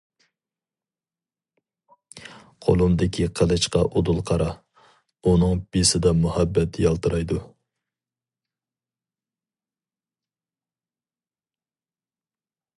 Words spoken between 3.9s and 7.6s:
ئۇدۇل قارا، ئۇنىڭ بىسىدا مۇھەببەت يالتىرايدۇ!